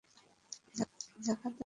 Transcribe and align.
যাকাত 0.75 1.03
আদায় 1.17 1.37
করি। 1.41 1.57